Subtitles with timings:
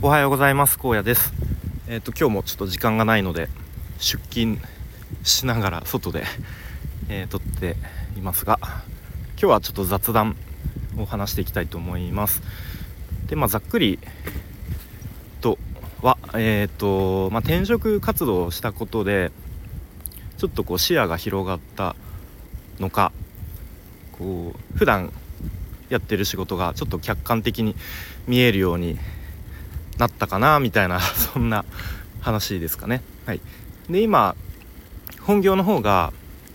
[0.00, 0.78] おはようございます。
[0.78, 1.32] 高野です。
[1.88, 3.48] えっ、ー、と今日もちょっと時間がないので
[3.98, 4.58] 出勤
[5.24, 6.22] しながら外で、
[7.10, 7.74] えー、撮って
[8.16, 8.78] いますが今
[9.36, 10.36] 日はちょっと雑談
[10.96, 12.42] を話していきたいと思います。
[13.26, 13.98] でまあざっくり
[15.40, 15.58] と
[16.00, 19.32] はえっ、ー、とまあ、転職活動をしたことで
[20.36, 21.96] ちょっとこう視野が広がった
[22.78, 23.10] のか
[24.12, 25.12] こう普段
[25.88, 27.74] やってる仕事がちょっと客観的に
[28.28, 28.96] 見えるように
[29.98, 31.64] なったかなみたいな そんな
[32.20, 33.02] 話ですかね。
[33.26, 33.40] はい、
[33.90, 34.34] で今
[35.22, 36.12] 本業の方が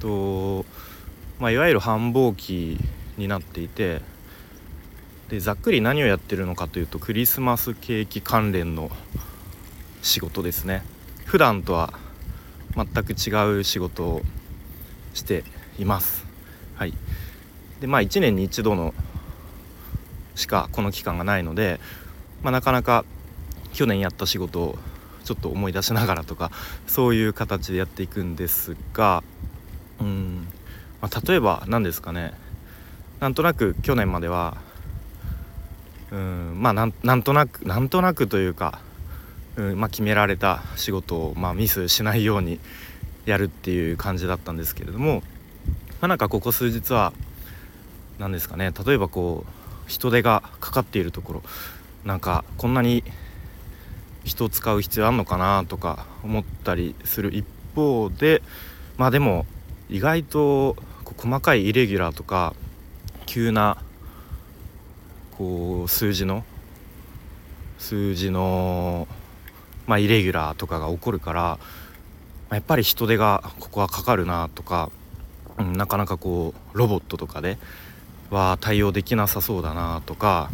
[0.00, 0.64] と、
[1.38, 2.78] まあ、いわゆる繁忙期
[3.16, 4.00] になっていて
[5.28, 8.90] でざっくり何をやってるのかというとクリスマスケーキ関連の
[10.02, 10.84] 仕事ですね。
[11.24, 11.94] 普段とは
[12.76, 14.22] 全く違う仕事を
[15.14, 15.44] して
[15.78, 16.24] います。
[16.76, 16.94] はい。
[17.80, 18.94] でまあ1年に1度の
[20.34, 21.80] しかこの期間がないので、
[22.42, 23.04] まあ、なかなか
[23.74, 24.78] 去年やった仕事を
[25.24, 26.50] ちょっと思い出しながらとか
[26.86, 29.22] そういう形でやっていくんですが
[30.00, 30.48] うん、
[31.00, 32.34] まあ、例えば何ですかね。
[33.20, 34.56] なんとなく去年までは
[36.10, 38.80] うんまあなんとなくなんとなくというか、
[39.56, 42.60] うんまあ、決められた仕事を、まあ、ミスしないように
[43.24, 45.22] やるっていう感じだったんですけれども、
[46.00, 47.12] まあ、なんかここ数日は
[48.18, 48.72] 何ですかね。
[48.86, 51.42] 例えばこう人手がかかっているところ
[52.04, 53.02] なんかこんなに
[54.24, 58.42] 人を使う必要あんのかなとか思ったりする一方で
[58.96, 59.46] まあでも
[59.88, 60.76] 意外と
[61.16, 62.54] 細かいイレギュラーとか
[63.26, 63.78] 急な
[65.36, 66.44] こう数字の
[67.78, 69.06] 数字の
[69.86, 71.58] まあイレギュラーとかが起こるから
[72.50, 74.90] やっぱり人手がここはかかるなとか、
[75.58, 77.58] うん、なかなかこうロボットとかで
[78.30, 80.50] は対応できなさそうだなとか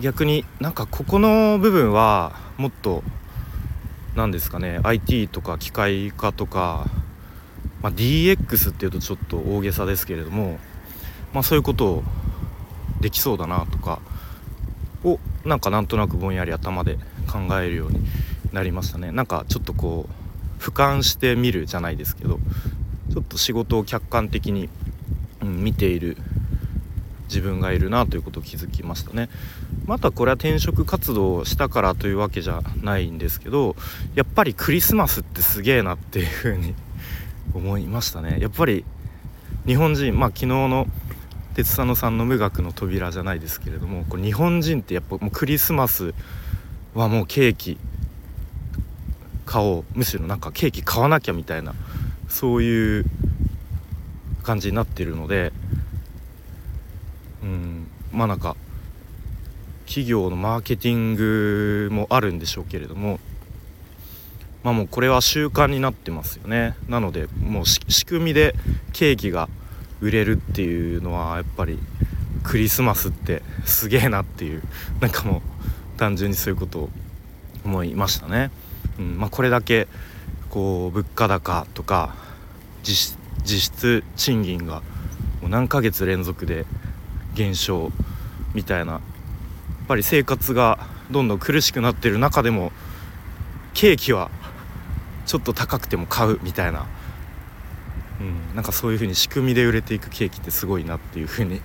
[0.00, 3.02] 逆になんかここの部分はもっと
[4.14, 6.86] 何ですかね IT とか機械化とか、
[7.82, 10.58] まあ、DX っていうとちょっと大げさですけれども、
[11.32, 12.02] まあ、そういうことを
[13.00, 14.00] できそうだなとか
[15.04, 16.98] をなんかなんとなくぼんやり頭で
[17.30, 18.00] 考えるように
[18.52, 19.10] なりましたね。
[19.10, 22.38] なんかちょっとこう俯瞰してみるじゃないですけど
[23.12, 24.68] ちょっと仕事を客観的に、
[25.42, 26.16] 見ている
[27.32, 29.30] 自分がいるなということを気づきましたね。
[29.86, 33.74] またこれは転職活動をしたからというわけじゃないんですけど
[34.14, 36.74] やっぱりクリスマスってすげえなっていうふうに
[37.54, 38.38] 思いましたね。
[38.38, 38.84] やっぱり
[39.66, 40.86] 日本人まあ昨日の
[41.54, 46.14] 鉄佐野さんの無学の扉じゃないですけれどもこれ日本人ってやっぱもうクリスマス
[46.94, 47.78] はもうケーキ
[49.44, 51.74] 買おうむしろなんかケーキ買わなきゃみたいな
[52.28, 53.04] そういう
[54.42, 55.52] 感じになってるので
[57.42, 57.86] うん。
[58.12, 58.56] まあなんか
[59.86, 63.20] 企業のマーケティングもあるんでしょうけれども
[64.62, 66.76] まあもうこれは習慣になってますよね。
[66.88, 68.54] なのでもう仕組みで
[68.92, 69.48] ケーキが
[70.00, 71.78] 売れるっていうのはやっぱり
[72.44, 74.62] クリスマスってすげえなっていう
[75.00, 75.42] なんかも
[75.96, 76.90] う単純にそういうことを
[77.64, 78.50] 思いましたね。
[78.98, 79.18] うん。
[79.18, 79.88] まあ、これだけ
[80.50, 82.14] こう物価高とか
[82.84, 84.82] 実質賃金が
[85.40, 86.66] もう何ヶ月連続で
[87.34, 87.90] 減少
[88.54, 89.00] みたいなやっ
[89.88, 90.78] ぱり生活が
[91.10, 92.72] どんどん苦しくなってる中でも
[93.74, 94.30] ケーキは
[95.26, 96.86] ちょっと高くても買うみたいな、
[98.20, 101.60] うん、なんかそういう風に仕組みで売れていくケーキってすごいなっていう風に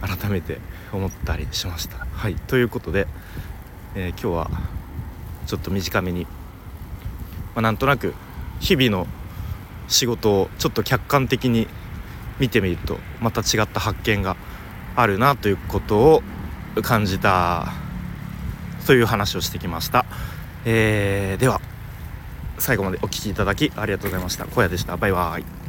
[0.00, 0.58] 改めて
[0.92, 2.06] 思ったりしました。
[2.12, 3.06] はいということで、
[3.94, 4.50] えー、今日は
[5.46, 6.30] ちょっと短めに、ま
[7.56, 8.14] あ、なんとなく
[8.60, 9.06] 日々の
[9.88, 11.66] 仕事をちょっと客観的に
[12.38, 14.36] 見てみるとまた違った発見が
[14.96, 16.22] あるなということを
[16.82, 17.72] 感じた
[18.86, 20.04] という話をしてきました、
[20.64, 21.60] えー、では
[22.60, 24.46] 最後までお聴きいただきありがとうございました。
[24.46, 24.96] 小屋でした。
[24.96, 25.59] バイバイ。